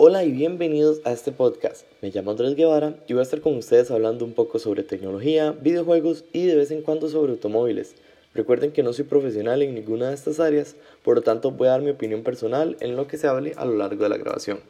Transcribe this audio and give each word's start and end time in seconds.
Hola 0.00 0.22
y 0.22 0.30
bienvenidos 0.30 1.00
a 1.02 1.10
este 1.10 1.32
podcast. 1.32 1.84
Me 2.02 2.12
llamo 2.12 2.30
Andrés 2.30 2.54
Guevara 2.54 3.02
y 3.08 3.14
voy 3.14 3.18
a 3.18 3.24
estar 3.24 3.40
con 3.40 3.56
ustedes 3.56 3.90
hablando 3.90 4.24
un 4.24 4.32
poco 4.32 4.60
sobre 4.60 4.84
tecnología, 4.84 5.50
videojuegos 5.50 6.24
y 6.32 6.46
de 6.46 6.54
vez 6.54 6.70
en 6.70 6.82
cuando 6.82 7.08
sobre 7.08 7.32
automóviles. 7.32 7.96
Recuerden 8.32 8.70
que 8.70 8.84
no 8.84 8.92
soy 8.92 9.06
profesional 9.06 9.60
en 9.60 9.74
ninguna 9.74 10.10
de 10.10 10.14
estas 10.14 10.38
áreas, 10.38 10.76
por 11.02 11.16
lo 11.16 11.22
tanto 11.22 11.50
voy 11.50 11.66
a 11.66 11.72
dar 11.72 11.82
mi 11.82 11.90
opinión 11.90 12.22
personal 12.22 12.76
en 12.78 12.94
lo 12.94 13.08
que 13.08 13.18
se 13.18 13.26
hable 13.26 13.54
a 13.56 13.64
lo 13.64 13.76
largo 13.76 14.04
de 14.04 14.08
la 14.08 14.18
grabación. 14.18 14.60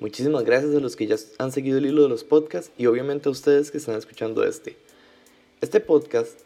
Muchísimas 0.00 0.42
gracias 0.42 0.74
a 0.74 0.80
los 0.80 0.96
que 0.96 1.06
ya 1.06 1.14
han 1.38 1.52
seguido 1.52 1.78
el 1.78 1.86
hilo 1.86 2.02
de 2.02 2.08
los 2.08 2.24
podcasts 2.24 2.72
y 2.76 2.86
obviamente 2.86 3.28
a 3.28 3.32
ustedes 3.32 3.70
que 3.70 3.78
están 3.78 3.94
escuchando 3.94 4.42
este. 4.42 4.74
Este 5.60 5.78
podcast 5.78 6.40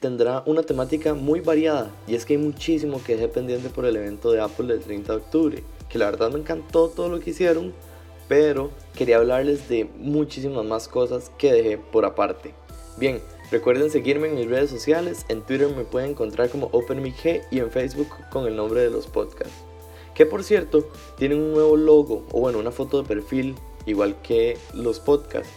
tendrá 0.00 0.42
una 0.44 0.64
temática 0.64 1.14
muy 1.14 1.38
variada 1.38 1.94
y 2.08 2.16
es 2.16 2.24
que 2.24 2.32
hay 2.32 2.40
muchísimo 2.40 3.00
que 3.06 3.14
dejé 3.14 3.28
pendiente 3.28 3.68
por 3.68 3.84
el 3.84 3.94
evento 3.94 4.32
de 4.32 4.40
Apple 4.40 4.66
del 4.66 4.80
30 4.80 5.12
de 5.12 5.18
octubre 5.18 5.77
que 5.88 5.98
la 5.98 6.06
verdad 6.06 6.30
me 6.30 6.38
encantó 6.38 6.88
todo 6.88 7.08
lo 7.08 7.20
que 7.20 7.30
hicieron, 7.30 7.72
pero 8.28 8.70
quería 8.94 9.16
hablarles 9.16 9.68
de 9.68 9.88
muchísimas 9.98 10.64
más 10.64 10.88
cosas 10.88 11.30
que 11.38 11.52
dejé 11.52 11.78
por 11.78 12.04
aparte. 12.04 12.54
Bien, 12.98 13.20
recuerden 13.50 13.90
seguirme 13.90 14.28
en 14.28 14.34
mis 14.34 14.48
redes 14.48 14.70
sociales, 14.70 15.24
en 15.28 15.42
Twitter 15.42 15.68
me 15.74 15.84
pueden 15.84 16.10
encontrar 16.10 16.50
como 16.50 16.68
OpenMiG 16.72 17.42
y 17.50 17.60
en 17.60 17.70
Facebook 17.70 18.08
con 18.30 18.46
el 18.46 18.56
nombre 18.56 18.82
de 18.82 18.90
los 18.90 19.06
podcasts. 19.06 19.54
Que 20.14 20.26
por 20.26 20.42
cierto, 20.42 20.88
tienen 21.16 21.40
un 21.40 21.52
nuevo 21.52 21.76
logo, 21.76 22.26
o 22.32 22.40
bueno, 22.40 22.58
una 22.58 22.72
foto 22.72 23.00
de 23.00 23.08
perfil, 23.08 23.54
igual 23.86 24.20
que 24.20 24.58
los 24.74 25.00
podcasts. 25.00 25.52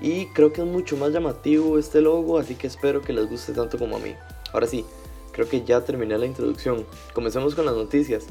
Y 0.00 0.26
creo 0.28 0.52
que 0.52 0.62
es 0.62 0.66
mucho 0.66 0.96
más 0.96 1.12
llamativo 1.12 1.78
este 1.78 2.00
logo, 2.00 2.38
así 2.38 2.54
que 2.54 2.66
espero 2.66 3.02
que 3.02 3.12
les 3.12 3.28
guste 3.28 3.52
tanto 3.52 3.78
como 3.78 3.96
a 3.96 4.00
mí. 4.00 4.14
Ahora 4.52 4.66
sí, 4.66 4.84
creo 5.32 5.48
que 5.48 5.64
ya 5.64 5.82
terminé 5.82 6.16
la 6.18 6.26
introducción. 6.26 6.86
Comencemos 7.14 7.54
con 7.54 7.66
las 7.66 7.74
noticias. 7.74 8.26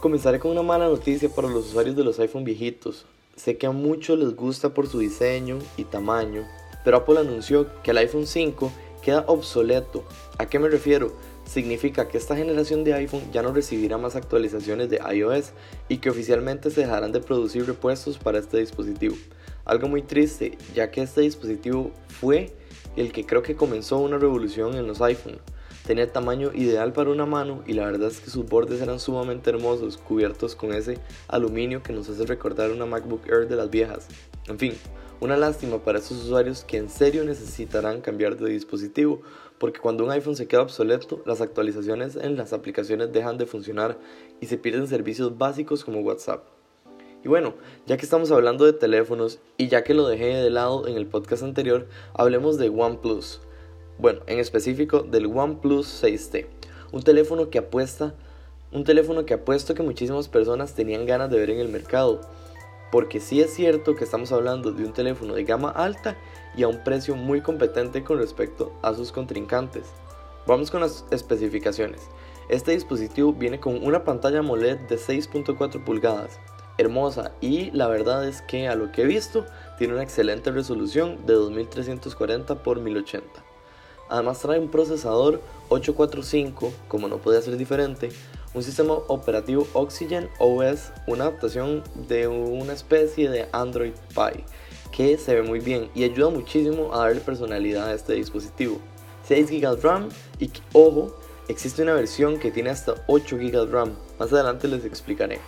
Comenzaré 0.00 0.38
con 0.38 0.50
una 0.50 0.62
mala 0.62 0.86
noticia 0.86 1.28
para 1.28 1.48
los 1.48 1.66
usuarios 1.66 1.96
de 1.96 2.04
los 2.04 2.18
iPhone 2.18 2.44
viejitos. 2.44 3.06
Sé 3.36 3.56
que 3.56 3.66
a 3.66 3.70
muchos 3.70 4.18
les 4.18 4.36
gusta 4.36 4.74
por 4.74 4.86
su 4.86 4.98
diseño 4.98 5.58
y 5.76 5.84
tamaño, 5.84 6.46
pero 6.84 6.98
Apple 6.98 7.18
anunció 7.18 7.66
que 7.82 7.90
el 7.92 7.98
iPhone 7.98 8.26
5 8.26 8.70
queda 9.02 9.24
obsoleto. 9.26 10.04
¿A 10.38 10.46
qué 10.46 10.58
me 10.58 10.68
refiero? 10.68 11.12
Significa 11.46 12.08
que 12.08 12.18
esta 12.18 12.36
generación 12.36 12.84
de 12.84 12.94
iPhone 12.94 13.22
ya 13.32 13.42
no 13.42 13.52
recibirá 13.52 13.98
más 13.98 14.16
actualizaciones 14.16 14.88
de 14.88 15.00
iOS 15.14 15.52
y 15.88 15.98
que 15.98 16.10
oficialmente 16.10 16.70
se 16.70 16.82
dejarán 16.82 17.12
de 17.12 17.20
producir 17.20 17.66
repuestos 17.66 18.18
para 18.18 18.38
este 18.38 18.58
dispositivo. 18.58 19.16
Algo 19.64 19.88
muy 19.88 20.02
triste, 20.02 20.58
ya 20.74 20.90
que 20.90 21.02
este 21.02 21.22
dispositivo 21.22 21.90
fue 22.08 22.54
el 22.96 23.12
que 23.12 23.26
creo 23.26 23.42
que 23.42 23.56
comenzó 23.56 23.98
una 23.98 24.18
revolución 24.18 24.74
en 24.74 24.86
los 24.86 25.00
iPhone. 25.00 25.38
Tenía 25.86 26.10
tamaño 26.10 26.50
ideal 26.54 26.94
para 26.94 27.10
una 27.10 27.26
mano 27.26 27.62
y 27.66 27.74
la 27.74 27.84
verdad 27.84 28.08
es 28.08 28.18
que 28.18 28.30
sus 28.30 28.46
bordes 28.46 28.80
eran 28.80 28.98
sumamente 28.98 29.50
hermosos, 29.50 29.98
cubiertos 29.98 30.56
con 30.56 30.72
ese 30.72 30.98
aluminio 31.28 31.82
que 31.82 31.92
nos 31.92 32.08
hace 32.08 32.24
recordar 32.24 32.70
una 32.70 32.86
MacBook 32.86 33.28
Air 33.28 33.48
de 33.48 33.56
las 33.56 33.68
viejas. 33.68 34.08
En 34.48 34.58
fin, 34.58 34.72
una 35.20 35.36
lástima 35.36 35.84
para 35.84 35.98
esos 35.98 36.24
usuarios 36.24 36.64
que 36.64 36.78
en 36.78 36.88
serio 36.88 37.22
necesitarán 37.24 38.00
cambiar 38.00 38.38
de 38.38 38.48
dispositivo, 38.48 39.20
porque 39.58 39.78
cuando 39.78 40.04
un 40.04 40.10
iPhone 40.10 40.36
se 40.36 40.48
queda 40.48 40.62
obsoleto, 40.62 41.22
las 41.26 41.42
actualizaciones 41.42 42.16
en 42.16 42.36
las 42.36 42.54
aplicaciones 42.54 43.12
dejan 43.12 43.36
de 43.36 43.44
funcionar 43.44 43.98
y 44.40 44.46
se 44.46 44.56
pierden 44.56 44.88
servicios 44.88 45.36
básicos 45.36 45.84
como 45.84 46.00
WhatsApp. 46.00 46.46
Y 47.22 47.28
bueno, 47.28 47.54
ya 47.86 47.98
que 47.98 48.04
estamos 48.04 48.30
hablando 48.30 48.64
de 48.64 48.72
teléfonos 48.72 49.38
y 49.58 49.68
ya 49.68 49.84
que 49.84 49.92
lo 49.92 50.08
dejé 50.08 50.28
de 50.34 50.50
lado 50.50 50.88
en 50.88 50.96
el 50.96 51.06
podcast 51.06 51.42
anterior, 51.42 51.88
hablemos 52.14 52.56
de 52.56 52.70
OnePlus. 52.70 53.40
Bueno, 53.96 54.22
en 54.26 54.40
específico 54.40 55.02
del 55.02 55.26
OnePlus 55.26 56.02
6T, 56.02 56.46
un 56.90 57.04
teléfono 57.04 57.48
que 57.48 57.58
apuesta, 57.58 58.12
un 58.72 58.82
teléfono 58.82 59.24
que 59.24 59.34
apuesto 59.34 59.74
que 59.74 59.84
muchísimas 59.84 60.26
personas 60.26 60.74
tenían 60.74 61.06
ganas 61.06 61.30
de 61.30 61.38
ver 61.38 61.50
en 61.50 61.60
el 61.60 61.68
mercado, 61.68 62.20
porque 62.90 63.20
sí 63.20 63.40
es 63.40 63.54
cierto 63.54 63.94
que 63.94 64.02
estamos 64.02 64.32
hablando 64.32 64.72
de 64.72 64.84
un 64.84 64.92
teléfono 64.92 65.34
de 65.34 65.44
gama 65.44 65.70
alta 65.70 66.16
y 66.56 66.64
a 66.64 66.68
un 66.68 66.82
precio 66.82 67.14
muy 67.14 67.40
competente 67.40 68.02
con 68.02 68.18
respecto 68.18 68.72
a 68.82 68.94
sus 68.94 69.12
contrincantes. 69.12 69.84
Vamos 70.44 70.72
con 70.72 70.80
las 70.80 71.04
especificaciones. 71.12 72.02
Este 72.48 72.72
dispositivo 72.72 73.32
viene 73.32 73.60
con 73.60 73.80
una 73.86 74.02
pantalla 74.02 74.40
AMOLED 74.40 74.88
de 74.88 74.96
6.4 74.96 75.84
pulgadas, 75.84 76.40
hermosa 76.78 77.30
y 77.40 77.70
la 77.70 77.86
verdad 77.86 78.26
es 78.26 78.42
que 78.42 78.66
a 78.66 78.74
lo 78.74 78.90
que 78.90 79.02
he 79.02 79.06
visto 79.06 79.46
tiene 79.78 79.94
una 79.94 80.02
excelente 80.02 80.50
resolución 80.50 81.24
de 81.26 81.34
2340 81.34 82.54
x 82.54 82.82
1080. 82.82 83.53
Además 84.08 84.40
trae 84.40 84.58
un 84.58 84.68
procesador 84.68 85.40
845, 85.68 86.72
como 86.88 87.08
no 87.08 87.18
podía 87.18 87.40
ser 87.40 87.56
diferente, 87.56 88.10
un 88.54 88.62
sistema 88.62 88.94
operativo 89.08 89.66
Oxygen 89.72 90.28
OS, 90.38 90.92
una 91.06 91.24
adaptación 91.24 91.82
de 92.08 92.28
una 92.28 92.72
especie 92.72 93.28
de 93.28 93.48
Android 93.52 93.94
Pie, 94.14 94.44
que 94.92 95.18
se 95.18 95.34
ve 95.34 95.42
muy 95.42 95.58
bien 95.58 95.90
y 95.94 96.04
ayuda 96.04 96.30
muchísimo 96.30 96.94
a 96.94 96.98
darle 96.98 97.20
personalidad 97.20 97.88
a 97.88 97.94
este 97.94 98.14
dispositivo. 98.14 98.78
6 99.26 99.50
GB 99.50 99.82
RAM 99.82 100.08
y 100.38 100.50
ojo, 100.72 101.16
existe 101.48 101.82
una 101.82 101.94
versión 101.94 102.38
que 102.38 102.50
tiene 102.50 102.70
hasta 102.70 102.94
8 103.08 103.36
GB 103.38 103.70
RAM, 103.72 103.96
más 104.18 104.32
adelante 104.32 104.68
les 104.68 104.84
explicaré. 104.84 105.40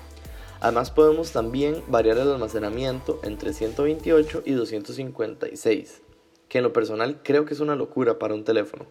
Además 0.60 0.90
podemos 0.90 1.30
también 1.30 1.82
variar 1.86 2.16
el 2.16 2.32
almacenamiento 2.32 3.20
entre 3.22 3.52
128 3.52 4.42
y 4.46 4.52
256 4.52 6.05
que 6.48 6.58
en 6.58 6.64
lo 6.64 6.72
personal 6.72 7.20
creo 7.22 7.44
que 7.44 7.54
es 7.54 7.60
una 7.60 7.76
locura 7.76 8.18
para 8.18 8.34
un 8.34 8.44
teléfono. 8.44 8.86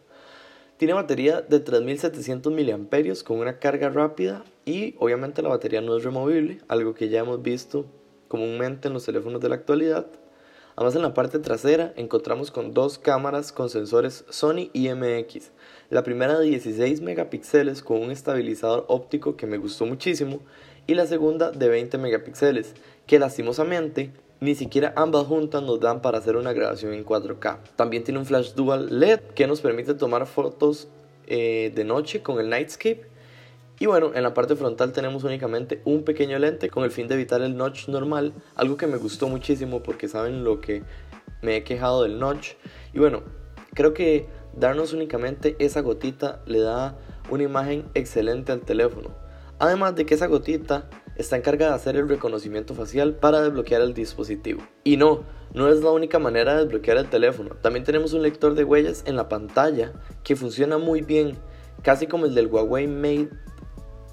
Tiene 0.77 0.93
batería 0.93 1.41
de 1.41 1.59
3700 1.59 2.51
mAh 2.51 3.23
con 3.23 3.39
una 3.39 3.59
carga 3.59 3.89
rápida 3.89 4.43
y 4.65 4.95
obviamente 4.99 5.41
la 5.41 5.49
batería 5.49 5.79
no 5.79 5.95
es 5.95 6.03
removible, 6.03 6.59
algo 6.67 6.93
que 6.93 7.07
ya 7.07 7.21
hemos 7.21 7.41
visto 7.41 7.85
comúnmente 8.27 8.89
en 8.89 8.93
los 8.93 9.05
teléfonos 9.05 9.39
de 9.39 9.49
la 9.49 9.55
actualidad. 9.55 10.05
Además 10.75 10.95
en 10.97 11.03
la 11.03 11.13
parte 11.13 11.39
trasera 11.39 11.93
encontramos 11.95 12.51
con 12.51 12.73
dos 12.73 12.99
cámaras 12.99 13.53
con 13.53 13.69
sensores 13.69 14.25
Sony 14.29 14.69
IMX. 14.73 15.51
La 15.89 16.03
primera 16.03 16.37
de 16.37 16.47
16 16.47 16.99
megapíxeles 16.99 17.81
con 17.81 18.01
un 18.01 18.11
estabilizador 18.11 18.83
óptico 18.89 19.37
que 19.37 19.47
me 19.47 19.57
gustó 19.57 19.85
muchísimo 19.85 20.41
y 20.87 20.95
la 20.95 21.05
segunda 21.05 21.51
de 21.51 21.69
20 21.69 21.97
megapíxeles 21.97 22.73
que 23.07 23.19
lastimosamente 23.19 24.11
ni 24.39 24.55
siquiera 24.55 24.93
ambas 24.95 25.27
juntas 25.27 25.63
nos 25.63 25.79
dan 25.79 26.01
para 26.01 26.17
hacer 26.17 26.35
una 26.35 26.53
grabación 26.53 26.93
en 26.93 27.05
4K. 27.05 27.59
También 27.75 28.03
tiene 28.03 28.19
un 28.19 28.25
flash 28.25 28.53
dual 28.53 28.99
LED 28.99 29.19
que 29.33 29.47
nos 29.47 29.61
permite 29.61 29.93
tomar 29.93 30.25
fotos 30.27 30.87
eh, 31.27 31.71
de 31.73 31.83
noche 31.83 32.21
con 32.21 32.39
el 32.39 32.49
Nightscape. 32.49 33.09
Y 33.79 33.87
bueno, 33.87 34.11
en 34.13 34.23
la 34.23 34.33
parte 34.33 34.55
frontal 34.55 34.93
tenemos 34.93 35.23
únicamente 35.23 35.81
un 35.83 36.03
pequeño 36.03 36.39
lente 36.39 36.69
con 36.69 36.83
el 36.83 36.91
fin 36.91 37.07
de 37.07 37.15
evitar 37.15 37.41
el 37.41 37.57
notch 37.57 37.89
normal, 37.89 38.33
algo 38.55 38.77
que 38.77 38.87
me 38.87 38.97
gustó 38.97 39.27
muchísimo 39.27 39.83
porque 39.83 40.07
saben 40.07 40.45
lo 40.45 40.61
que 40.61 40.83
me 41.41 41.57
he 41.57 41.63
quejado 41.63 42.03
del 42.03 42.19
notch. 42.19 42.53
Y 42.93 42.99
bueno, 42.99 43.23
creo 43.73 43.93
que 43.93 44.27
darnos 44.55 44.93
únicamente 44.93 45.55
esa 45.59 45.81
gotita 45.81 46.41
le 46.45 46.59
da 46.59 46.97
una 47.29 47.43
imagen 47.43 47.85
excelente 47.93 48.51
al 48.51 48.61
teléfono. 48.61 49.09
Además 49.59 49.95
de 49.95 50.05
que 50.05 50.15
esa 50.15 50.27
gotita 50.27 50.89
está 51.15 51.37
encargada 51.37 51.71
de 51.71 51.77
hacer 51.77 51.95
el 51.95 52.09
reconocimiento 52.09 52.73
facial 52.73 53.15
para 53.15 53.41
desbloquear 53.41 53.81
el 53.81 53.93
dispositivo. 53.93 54.61
Y 54.83 54.97
no, 54.97 55.23
no 55.53 55.69
es 55.69 55.81
la 55.81 55.91
única 55.91 56.19
manera 56.19 56.55
de 56.55 56.63
desbloquear 56.63 56.97
el 56.97 57.09
teléfono. 57.09 57.55
También 57.61 57.85
tenemos 57.85 58.13
un 58.13 58.21
lector 58.21 58.55
de 58.55 58.63
huellas 58.63 59.03
en 59.05 59.15
la 59.15 59.29
pantalla 59.29 59.93
que 60.23 60.35
funciona 60.35 60.77
muy 60.77 61.01
bien, 61.01 61.37
casi 61.81 62.07
como 62.07 62.25
el 62.25 62.35
del 62.35 62.47
Huawei 62.47 62.87
Mate 62.87 63.29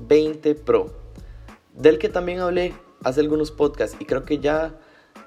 20 0.00 0.54
Pro, 0.56 0.92
del 1.74 1.98
que 1.98 2.08
también 2.08 2.40
hablé 2.40 2.74
hace 3.04 3.20
algunos 3.20 3.50
podcasts 3.50 3.96
y 4.00 4.04
creo 4.04 4.24
que 4.24 4.38
ya 4.38 4.78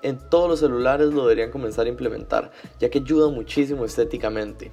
en 0.02 0.20
todos 0.30 0.50
los 0.50 0.60
celulares 0.60 1.08
lo 1.14 1.24
deberían 1.24 1.52
comenzar 1.52 1.86
a 1.86 1.90
implementar, 1.90 2.52
ya 2.80 2.90
que 2.90 3.00
ayuda 3.00 3.30
muchísimo 3.30 3.86
estéticamente. 3.86 4.72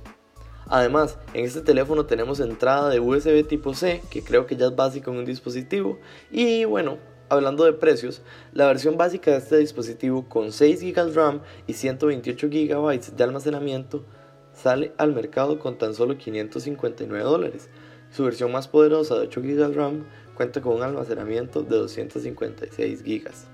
Además, 0.72 1.18
en 1.34 1.44
este 1.44 1.60
teléfono 1.60 2.06
tenemos 2.06 2.40
entrada 2.40 2.88
de 2.88 2.98
USB 2.98 3.46
tipo 3.46 3.74
C, 3.74 4.00
que 4.08 4.24
creo 4.24 4.46
que 4.46 4.56
ya 4.56 4.68
es 4.68 4.74
básico 4.74 5.10
en 5.10 5.18
un 5.18 5.26
dispositivo. 5.26 5.98
Y 6.30 6.64
bueno, 6.64 6.96
hablando 7.28 7.64
de 7.64 7.74
precios, 7.74 8.22
la 8.54 8.68
versión 8.68 8.96
básica 8.96 9.32
de 9.32 9.36
este 9.36 9.58
dispositivo 9.58 10.26
con 10.30 10.50
6 10.50 10.80
GB 10.80 11.04
de 11.04 11.12
RAM 11.12 11.42
y 11.66 11.74
128 11.74 12.48
GB 12.48 13.14
de 13.14 13.22
almacenamiento 13.22 14.06
sale 14.54 14.94
al 14.96 15.12
mercado 15.12 15.58
con 15.58 15.76
tan 15.76 15.92
solo 15.92 16.16
559 16.16 17.22
dólares. 17.22 17.68
Su 18.10 18.24
versión 18.24 18.50
más 18.50 18.66
poderosa 18.66 19.16
de 19.16 19.26
8 19.26 19.42
GB 19.42 19.56
de 19.56 19.74
RAM 19.74 20.06
cuenta 20.34 20.62
con 20.62 20.76
un 20.76 20.82
almacenamiento 20.84 21.62
de 21.64 21.76
256 21.76 23.02
GB. 23.02 23.51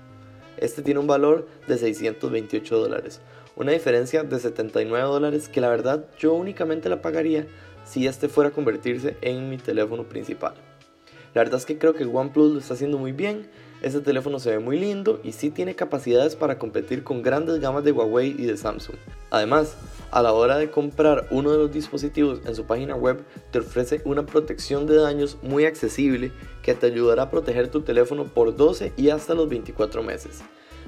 Este 0.59 0.81
tiene 0.81 0.99
un 0.99 1.07
valor 1.07 1.47
de 1.67 1.77
628 1.77 2.77
dólares, 2.77 3.21
una 3.55 3.71
diferencia 3.71 4.23
de 4.23 4.39
79 4.39 5.07
dólares 5.07 5.47
que 5.47 5.61
la 5.61 5.69
verdad 5.69 6.05
yo 6.19 6.33
únicamente 6.33 6.89
la 6.89 7.01
pagaría 7.01 7.47
si 7.85 8.07
este 8.07 8.27
fuera 8.27 8.49
a 8.49 8.53
convertirse 8.53 9.15
en 9.21 9.49
mi 9.49 9.57
teléfono 9.57 10.03
principal. 10.03 10.53
La 11.33 11.43
verdad 11.43 11.59
es 11.59 11.65
que 11.65 11.77
creo 11.77 11.93
que 11.93 12.03
OnePlus 12.03 12.51
lo 12.51 12.59
está 12.59 12.73
haciendo 12.73 12.97
muy 12.97 13.13
bien, 13.13 13.47
este 13.81 14.01
teléfono 14.01 14.39
se 14.39 14.51
ve 14.51 14.59
muy 14.59 14.79
lindo 14.79 15.19
y 15.23 15.31
sí 15.31 15.49
tiene 15.49 15.75
capacidades 15.75 16.35
para 16.35 16.57
competir 16.57 17.03
con 17.03 17.21
grandes 17.21 17.59
gamas 17.59 17.83
de 17.83 17.91
Huawei 17.91 18.35
y 18.37 18.45
de 18.45 18.57
Samsung. 18.57 18.97
Además, 19.29 19.75
A 20.11 20.23
la 20.23 20.33
hora 20.33 20.57
de 20.57 20.71
comprar 20.71 21.27
uno 21.29 21.51
de 21.51 21.59
los 21.59 21.71
dispositivos 21.71 22.41
en 22.43 22.55
su 22.55 22.65
página 22.65 22.95
web, 22.95 23.23
te 23.51 23.59
ofrece 23.59 24.01
una 24.05 24.25
protección 24.25 24.87
de 24.87 24.95
daños 24.95 25.37
muy 25.43 25.65
accesible 25.65 26.31
que 26.63 26.73
te 26.73 26.87
ayudará 26.87 27.23
a 27.23 27.29
proteger 27.29 27.69
tu 27.69 27.81
teléfono 27.81 28.25
por 28.25 28.55
12 28.55 28.93
y 28.97 29.09
hasta 29.11 29.35
los 29.35 29.47
24 29.47 30.01
meses. 30.01 30.41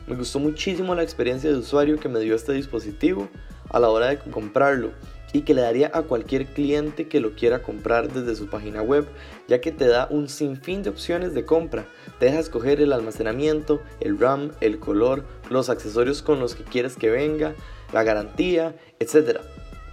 Me 0.07 0.15
gustó 0.15 0.39
muchísimo 0.39 0.95
la 0.95 1.03
experiencia 1.03 1.51
de 1.51 1.57
usuario 1.57 1.99
que 1.99 2.09
me 2.09 2.19
dio 2.19 2.33
este 2.33 2.53
dispositivo 2.53 3.29
a 3.69 3.79
la 3.79 3.89
hora 3.89 4.07
de 4.07 4.17
comprarlo 4.17 4.89
y 5.33 5.41
que 5.41 5.53
le 5.53 5.61
daría 5.61 5.91
a 5.93 6.03
cualquier 6.03 6.47
cliente 6.47 7.07
que 7.07 7.19
lo 7.19 7.35
quiera 7.35 7.61
comprar 7.61 8.11
desde 8.11 8.35
su 8.35 8.47
página 8.47 8.81
web, 8.81 9.07
ya 9.47 9.61
que 9.61 9.71
te 9.71 9.87
da 9.87 10.07
un 10.09 10.27
sinfín 10.27 10.83
de 10.83 10.89
opciones 10.89 11.33
de 11.33 11.45
compra. 11.45 11.85
Te 12.19 12.27
deja 12.27 12.39
escoger 12.39 12.81
el 12.81 12.93
almacenamiento, 12.93 13.81
el 13.99 14.19
RAM, 14.19 14.51
el 14.61 14.79
color, 14.79 15.25
los 15.49 15.69
accesorios 15.69 16.21
con 16.21 16.39
los 16.39 16.55
que 16.55 16.63
quieres 16.63 16.95
que 16.95 17.09
venga, 17.09 17.55
la 17.93 18.03
garantía, 18.03 18.75
etc. 18.99 19.39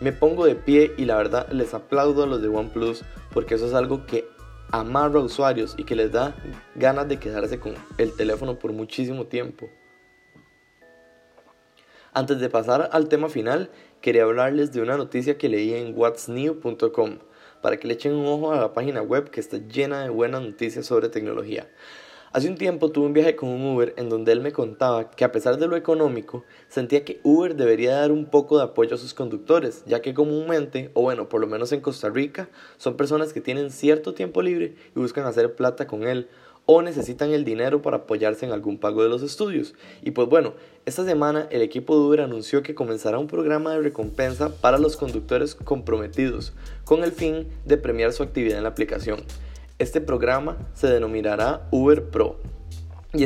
Me 0.00 0.12
pongo 0.12 0.44
de 0.44 0.54
pie 0.54 0.92
y 0.96 1.04
la 1.04 1.16
verdad 1.16 1.48
les 1.52 1.74
aplaudo 1.74 2.24
a 2.24 2.26
los 2.26 2.42
de 2.42 2.48
OnePlus 2.48 3.04
porque 3.32 3.54
eso 3.54 3.66
es 3.66 3.74
algo 3.74 4.06
que 4.06 4.28
amarra 4.70 5.20
a 5.20 5.24
usuarios 5.24 5.74
y 5.76 5.84
que 5.84 5.96
les 5.96 6.12
da 6.12 6.34
ganas 6.74 7.08
de 7.08 7.18
quedarse 7.18 7.58
con 7.58 7.74
el 7.96 8.14
teléfono 8.14 8.58
por 8.58 8.72
muchísimo 8.72 9.26
tiempo. 9.26 9.68
Antes 12.18 12.40
de 12.40 12.50
pasar 12.50 12.88
al 12.90 13.08
tema 13.08 13.28
final, 13.28 13.70
quería 14.00 14.24
hablarles 14.24 14.72
de 14.72 14.82
una 14.82 14.96
noticia 14.96 15.38
que 15.38 15.48
leí 15.48 15.72
en 15.72 15.96
whatsnew.com 15.96 17.18
para 17.62 17.76
que 17.76 17.86
le 17.86 17.94
echen 17.94 18.12
un 18.12 18.26
ojo 18.26 18.50
a 18.50 18.56
la 18.56 18.72
página 18.72 19.02
web 19.02 19.30
que 19.30 19.38
está 19.38 19.58
llena 19.58 20.02
de 20.02 20.08
buenas 20.08 20.42
noticias 20.42 20.84
sobre 20.84 21.10
tecnología. 21.10 21.68
Hace 22.32 22.48
un 22.48 22.56
tiempo 22.56 22.90
tuve 22.90 23.06
un 23.06 23.12
viaje 23.12 23.36
con 23.36 23.50
un 23.50 23.64
Uber 23.64 23.94
en 23.96 24.08
donde 24.08 24.32
él 24.32 24.40
me 24.40 24.50
contaba 24.50 25.12
que 25.12 25.24
a 25.24 25.30
pesar 25.30 25.58
de 25.58 25.68
lo 25.68 25.76
económico, 25.76 26.44
sentía 26.68 27.04
que 27.04 27.20
Uber 27.22 27.54
debería 27.54 27.94
dar 27.94 28.10
un 28.10 28.26
poco 28.26 28.58
de 28.58 28.64
apoyo 28.64 28.96
a 28.96 28.98
sus 28.98 29.14
conductores, 29.14 29.84
ya 29.86 30.02
que 30.02 30.12
comúnmente, 30.12 30.90
o 30.94 31.02
bueno, 31.02 31.28
por 31.28 31.40
lo 31.40 31.46
menos 31.46 31.70
en 31.70 31.80
Costa 31.80 32.10
Rica, 32.10 32.48
son 32.78 32.96
personas 32.96 33.32
que 33.32 33.40
tienen 33.40 33.70
cierto 33.70 34.12
tiempo 34.12 34.42
libre 34.42 34.74
y 34.94 34.98
buscan 34.98 35.24
hacer 35.24 35.54
plata 35.54 35.86
con 35.86 36.02
él, 36.02 36.28
o 36.70 36.82
necesitan 36.82 37.30
el 37.30 37.46
dinero 37.46 37.80
para 37.80 37.96
apoyarse 37.96 38.44
en 38.44 38.52
algún 38.52 38.76
pago 38.76 39.02
de 39.02 39.08
los 39.08 39.22
estudios. 39.22 39.74
Y 40.02 40.10
pues 40.10 40.28
bueno, 40.28 40.52
esta 40.84 41.02
semana 41.02 41.48
el 41.50 41.62
equipo 41.62 41.94
de 41.94 42.02
Uber 42.02 42.20
anunció 42.20 42.62
que 42.62 42.74
comenzará 42.74 43.18
un 43.18 43.26
programa 43.26 43.72
de 43.72 43.80
recompensa 43.80 44.50
para 44.50 44.76
los 44.76 44.98
conductores 44.98 45.54
comprometidos, 45.54 46.52
con 46.84 47.04
el 47.04 47.12
fin 47.12 47.48
de 47.64 47.78
premiar 47.78 48.12
su 48.12 48.22
actividad 48.22 48.58
en 48.58 48.64
la 48.64 48.68
aplicación. 48.68 49.20
Este 49.78 50.02
programa 50.02 50.58
se 50.74 50.88
denominará 50.88 51.66
Uber 51.70 52.10
Pro 52.10 52.36
y, 53.14 53.24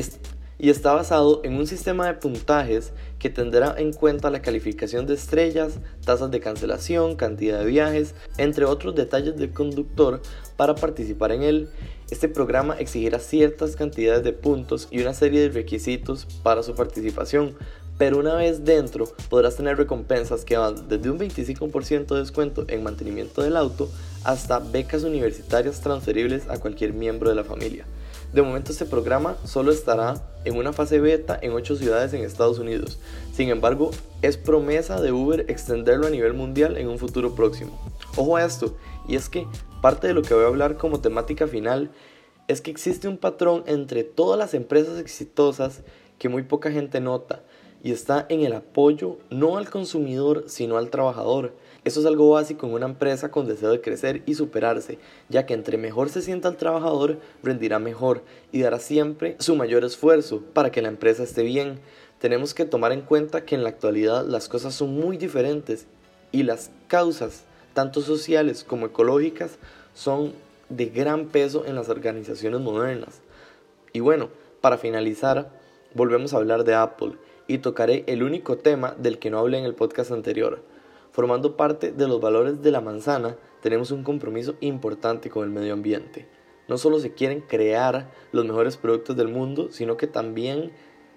y 0.63 0.71
está 0.71 0.95
basado 0.95 1.41
en 1.43 1.57
un 1.57 1.67
sistema 1.67 2.07
de 2.07 2.15
puntajes 2.15 2.93
que 3.19 3.29
tendrá 3.29 3.75
en 3.77 3.93
cuenta 3.93 4.31
la 4.31 4.43
calificación 4.43 5.07
de 5.09 5.15
estrellas, 5.15 5.81
tasas 6.05 6.31
de 6.31 6.39
cancelación, 6.39 7.17
cantidad 7.17 7.59
de 7.59 7.67
viajes, 7.67 8.15
entre 8.39 8.65
otros 8.65 8.95
detalles 8.95 9.37
del 9.37 9.53
conductor 9.53 10.23
para 10.57 10.77
participar 10.77 11.33
en 11.33 11.43
él 11.43 11.69
este 12.13 12.29
programa 12.29 12.77
exigirá 12.79 13.19
ciertas 13.19 13.75
cantidades 13.75 14.23
de 14.23 14.35
puntos 14.35 14.87
y 14.91 15.01
una 15.01 15.15
serie 15.15 15.41
de 15.41 15.49
requisitos 15.49 16.27
para 16.43 16.63
su 16.63 16.75
participación, 16.75 17.57
pero 17.97 18.19
una 18.19 18.35
vez 18.35 18.67
dentro 18.67 19.07
podrás 19.31 19.57
tener 19.57 19.79
recompensas 19.79 20.45
que 20.45 20.59
van 20.59 20.89
desde 20.89 21.11
un 21.11 21.19
25% 21.19 22.07
de 22.15 22.21
descuento 22.21 22.67
en 22.69 22.83
mantenimiento 22.83 23.41
del 23.43 23.57
auto 23.57 23.91
hasta 24.25 24.59
becas 24.59 25.05
universitarias 25.05 25.81
transferibles 25.81 26.49
a 26.51 26.61
cualquier 26.61 26.93
miembro 26.93 27.31
de 27.31 27.35
la 27.35 27.45
familia. 27.45 27.87
De 28.33 28.41
momento 28.41 28.73
este 28.73 28.87
programa 28.87 29.37
solo 29.45 29.73
estará 29.73 30.15
en 30.47 30.57
una 30.57 30.73
fase 30.73 31.01
beta 31.01 31.39
en 31.43 31.53
8 31.53 31.77
ciudades 31.77 32.15
en 32.15 32.25
Estados 32.25 32.59
Unidos. 32.59 32.99
Sin 33.35 33.51
embargo, 33.51 33.91
es 34.23 34.39
promesa 34.39 35.03
de 35.03 35.13
Uber 35.13 35.45
extenderlo 35.49 36.07
a 36.07 36.11
nivel 36.11 36.33
mundial 36.33 36.79
en 36.79 36.89
un 36.89 36.99
futuro 36.99 37.35
próximo. 37.35 37.79
Ojo 38.17 38.37
a 38.37 38.45
esto, 38.45 38.75
y 39.07 39.17
es 39.17 39.29
que 39.29 39.47
parte 39.83 40.07
de 40.07 40.15
lo 40.15 40.23
que 40.23 40.33
voy 40.33 40.45
a 40.45 40.47
hablar 40.47 40.79
como 40.79 41.01
temática 41.01 41.47
final 41.47 41.91
es 42.49 42.63
que 42.63 42.71
existe 42.71 43.07
un 43.07 43.19
patrón 43.19 43.65
entre 43.67 44.03
todas 44.03 44.39
las 44.39 44.55
empresas 44.55 44.99
exitosas 44.99 45.83
que 46.19 46.31
muy 46.31 46.43
poca 46.43 46.71
gente 46.71 47.01
nota 47.01 47.43
y 47.83 47.93
está 47.93 48.27
en 48.29 48.43
el 48.43 48.53
apoyo 48.53 49.19
no 49.31 49.59
al 49.59 49.69
consumidor 49.69 50.45
sino 50.47 50.77
al 50.77 50.91
trabajador. 50.91 51.53
Eso 51.85 52.01
es 52.01 52.07
algo 52.07 52.31
básico 52.31 52.67
en 52.67 52.75
una 52.75 52.87
empresa 52.87 53.31
con 53.31 53.47
deseo 53.47 53.71
de 53.71 53.81
crecer 53.81 54.23
y 54.25 54.35
superarse, 54.35 54.99
ya 55.29 55.47
que 55.47 55.55
entre 55.55 55.79
mejor 55.79 56.09
se 56.09 56.23
sienta 56.23 56.49
el 56.49 56.57
trabajador, 56.57 57.19
rendirá 57.43 57.79
mejor 57.79 58.23
y 58.53 58.61
dará 58.61 58.79
siempre 58.79 59.37
su 59.41 59.57
mayor 59.57 59.85
esfuerzo 59.85 60.43
para 60.53 60.71
que 60.71 60.83
la 60.83 60.89
empresa 60.89 61.25
esté 61.25 61.43
bien. 61.43 61.81
Tenemos 62.21 62.55
que 62.55 62.65
tomar 62.65 62.93
en 62.93 63.01
cuenta 63.01 63.45
que 63.45 63.57
en 63.57 63.65
la 63.65 63.71
actualidad 63.71 64.25
las 64.25 64.49
cosas 64.49 64.75
son 64.75 64.95
muy 64.95 65.17
diferentes 65.17 65.87
y 66.31 66.45
las 66.45 66.71
causas 66.87 67.45
tanto 67.75 68.01
sociales 68.01 68.65
como 68.65 68.87
ecológicas, 68.87 69.59
son 69.95 70.33
de 70.69 70.87
gran 70.87 71.27
peso 71.27 71.65
en 71.67 71.75
las 71.75 71.89
organizaciones 71.89 72.61
modernas. 72.61 73.21
Y 73.93 74.01
bueno, 74.01 74.29
para 74.61 74.79
finalizar, 74.79 75.51
volvemos 75.95 76.33
a 76.33 76.39
hablar 76.39 76.65
de 76.65 76.75
Apple 76.75 77.13
y 77.47 77.59
tocaré 77.59 78.05
el 78.07 78.23
único 78.23 78.59
tema 78.59 78.95
del 78.99 79.19
que 79.19 79.31
no 79.31 79.39
hablé 79.39 79.59
en 79.59 79.65
el 79.65 79.75
podcast 79.75 80.13
anterior. 80.13 80.63
Formando 81.11 81.57
parte 81.57 81.93
de 81.93 82.09
los 82.09 82.21
valores 82.21 82.63
de 82.63 82.71
la 82.71 82.81
manzana, 82.81 83.37
tenemos 83.61 83.91
un 83.91 84.03
compromiso 84.03 84.55
importante 84.61 85.31
con 85.31 85.45
el 85.45 85.51
medio 85.51 85.75
ambiente. 85.75 86.27
No 86.69 86.79
solo 86.79 87.01
se 87.01 87.13
quieren 87.13 87.41
crear 87.41 88.11
los 88.33 88.45
mejores 88.45 88.77
productos 88.77 89.17
del 89.17 89.29
mundo, 89.29 89.69
sino 89.71 89.97
que 89.97 90.07
también 90.07 90.73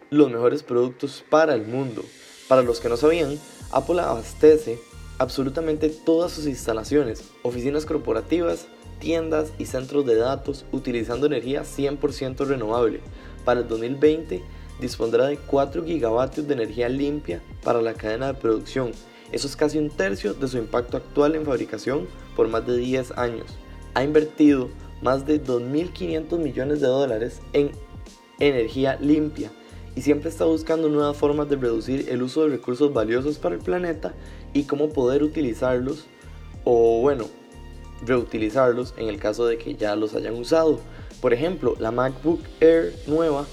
los 0.10 0.30
mejores 0.30 0.64
productos 0.64 1.24
para 1.30 1.54
el 1.54 1.66
mundo. 1.66 2.04
Para 2.48 2.62
los 2.62 2.80
que 2.80 2.90
no 2.90 2.98
sabían, 2.98 3.40
Apple 3.72 4.02
abastece 4.02 4.80
absolutamente 5.18 5.90
todas 5.90 6.32
sus 6.32 6.46
instalaciones, 6.46 7.32
oficinas 7.42 7.86
corporativas, 7.86 8.68
tiendas 9.00 9.54
y 9.58 9.66
centros 9.66 10.06
de 10.06 10.16
datos 10.16 10.66
utilizando 10.72 11.26
energía 11.26 11.64
100% 11.64 12.46
renovable. 12.46 13.00
Para 13.44 13.62
el 13.62 13.68
2020 13.68 14.44
dispondrá 14.80 15.28
de 15.28 15.38
4 15.38 15.84
gigavatios 15.86 16.48
de 16.48 16.54
energía 16.54 16.90
limpia 16.90 17.42
para 17.64 17.82
la 17.82 17.94
cadena 17.94 18.28
de 18.28 18.34
producción. 18.34 18.92
Eso 19.32 19.48
es 19.48 19.56
casi 19.56 19.78
un 19.78 19.90
tercio 19.90 20.34
de 20.34 20.48
su 20.48 20.58
impacto 20.58 20.98
actual 20.98 21.36
en 21.36 21.46
fabricación 21.46 22.08
por 22.36 22.48
más 22.48 22.66
de 22.66 22.78
10 22.78 23.18
años. 23.18 23.48
Ha 23.94 24.04
invertido 24.04 24.70
más 25.02 25.26
de 25.26 25.44
2.500 25.44 26.38
millones 26.38 26.82
de 26.82 26.88
dólares 26.88 27.42
en 27.54 27.72
energía 28.40 28.98
limpia 29.00 29.52
y 29.96 30.02
siempre 30.02 30.30
está 30.30 30.46
buscando 30.46 30.90
nuevas 30.90 31.16
formas 31.16 31.50
de 31.50 31.56
reducir 31.56 32.10
el 32.10 32.22
uso 32.22 32.44
de 32.44 32.50
recursos 32.50 32.94
valiosos 32.94 33.38
para 33.38 33.56
el 33.56 33.62
planeta 33.62 34.14
y 34.54 34.64
cómo 34.64 34.90
poder 34.90 35.24
utilizarlos 35.24 36.06
o 36.66 37.02
bueno, 37.02 37.26
reutilizarlos 38.06 38.94
en 38.98 39.08
el 39.08 39.20
caso 39.20 39.46
de 39.46 39.58
que 39.58 39.76
ya 39.76 39.96
los 39.96 40.14
hayan 40.16 40.36
usado. 40.36 40.80
Por 41.22 41.34
ejemplo, 41.34 41.76
la 41.80 41.92
MacBook 41.92 42.42
Air 42.60 42.94
nueva, 43.08 43.46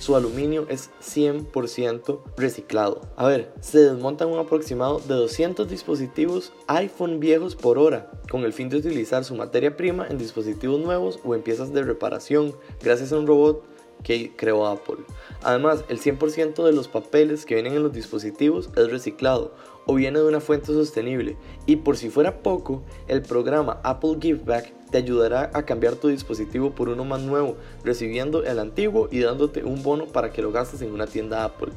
su 0.00 0.16
aluminio 0.16 0.66
es 0.68 0.90
100% 1.02 2.20
reciclado. 2.36 3.02
A 3.16 3.26
ver, 3.26 3.52
se 3.60 3.80
desmontan 3.80 4.30
un 4.30 4.38
aproximado 4.38 4.98
de 4.98 5.14
200 5.14 5.68
dispositivos 5.68 6.52
iPhone 6.68 7.20
viejos 7.20 7.54
por 7.54 7.78
hora, 7.78 8.10
con 8.30 8.44
el 8.44 8.54
fin 8.54 8.70
de 8.70 8.78
utilizar 8.78 9.24
su 9.24 9.34
materia 9.34 9.76
prima 9.76 10.06
en 10.08 10.16
dispositivos 10.16 10.80
nuevos 10.80 11.20
o 11.22 11.34
en 11.34 11.42
piezas 11.42 11.72
de 11.74 11.82
reparación, 11.82 12.56
gracias 12.82 13.12
a 13.12 13.18
un 13.18 13.26
robot 13.26 13.62
que 14.02 14.34
creó 14.34 14.66
Apple. 14.66 15.04
Además, 15.42 15.84
el 15.88 16.00
100% 16.00 16.64
de 16.64 16.72
los 16.72 16.88
papeles 16.88 17.44
que 17.44 17.54
vienen 17.54 17.74
en 17.74 17.82
los 17.82 17.92
dispositivos 17.92 18.70
es 18.76 18.90
reciclado 18.90 19.54
o 19.86 19.94
viene 19.94 20.18
de 20.18 20.26
una 20.26 20.40
fuente 20.40 20.68
sostenible. 20.68 21.36
Y 21.66 21.76
por 21.76 21.98
si 21.98 22.08
fuera 22.08 22.42
poco, 22.42 22.82
el 23.06 23.20
programa 23.20 23.80
Apple 23.82 24.16
Give 24.18 24.40
Back 24.44 24.72
te 24.90 24.98
ayudará 24.98 25.50
a 25.54 25.64
cambiar 25.64 25.96
tu 25.96 26.08
dispositivo 26.08 26.72
por 26.72 26.88
uno 26.88 27.04
más 27.04 27.20
nuevo, 27.20 27.56
recibiendo 27.84 28.44
el 28.44 28.58
antiguo 28.58 29.08
y 29.10 29.20
dándote 29.20 29.64
un 29.64 29.82
bono 29.82 30.06
para 30.06 30.32
que 30.32 30.42
lo 30.42 30.52
gastes 30.52 30.82
en 30.82 30.92
una 30.92 31.06
tienda 31.06 31.44
Apple. 31.44 31.72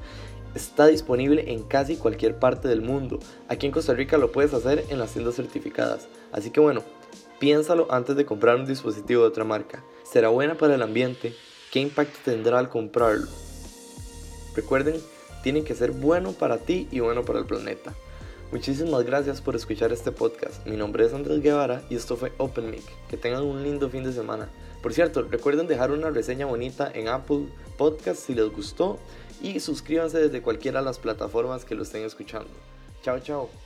Está 0.55 0.87
disponible 0.87 1.51
en 1.51 1.63
casi 1.63 1.95
cualquier 1.95 2.37
parte 2.37 2.67
del 2.67 2.81
mundo. 2.81 3.19
Aquí 3.47 3.65
en 3.65 3.71
Costa 3.71 3.93
Rica 3.93 4.17
lo 4.17 4.31
puedes 4.31 4.53
hacer 4.53 4.83
en 4.89 4.99
las 4.99 5.11
tiendas 5.11 5.35
certificadas. 5.35 6.07
Así 6.31 6.51
que 6.51 6.59
bueno, 6.59 6.83
piénsalo 7.39 7.87
antes 7.91 8.15
de 8.15 8.25
comprar 8.25 8.57
un 8.57 8.65
dispositivo 8.65 9.23
de 9.23 9.29
otra 9.29 9.43
marca. 9.43 9.83
Será 10.03 10.29
buena 10.29 10.55
para 10.55 10.75
el 10.75 10.81
ambiente, 10.83 11.33
¿Qué 11.73 11.79
impacto 11.79 12.19
tendrá 12.23 12.59
al 12.59 12.69
comprarlo? 12.69 13.25
Recuerden, 14.55 15.01
tiene 15.41 15.63
que 15.63 15.73
ser 15.73 15.89
bueno 15.89 16.31
para 16.31 16.59
ti 16.59 16.87
y 16.91 16.99
bueno 16.99 17.25
para 17.25 17.39
el 17.39 17.47
planeta. 17.47 17.95
Muchísimas 18.53 19.03
gracias 19.03 19.41
por 19.41 19.55
escuchar 19.55 19.91
este 19.91 20.11
podcast. 20.11 20.63
Mi 20.67 20.77
nombre 20.77 21.03
es 21.03 21.11
Andrés 21.11 21.41
Guevara 21.41 21.81
y 21.89 21.95
esto 21.95 22.15
fue 22.15 22.33
OpenMic. 22.37 22.83
Que 23.07 23.17
tengan 23.17 23.41
un 23.41 23.63
lindo 23.63 23.89
fin 23.89 24.03
de 24.03 24.13
semana. 24.13 24.47
Por 24.83 24.93
cierto, 24.93 25.23
recuerden 25.23 25.65
dejar 25.65 25.89
una 25.89 26.11
reseña 26.11 26.45
bonita 26.45 26.91
en 26.93 27.07
Apple 27.07 27.47
Podcast 27.79 28.19
si 28.19 28.35
les 28.35 28.51
gustó 28.51 28.99
y 29.41 29.59
suscríbanse 29.59 30.19
desde 30.19 30.43
cualquiera 30.43 30.81
de 30.81 30.85
las 30.85 30.99
plataformas 30.99 31.65
que 31.65 31.73
lo 31.73 31.81
estén 31.81 32.03
escuchando. 32.03 32.51
Chao, 33.01 33.19
chao. 33.21 33.62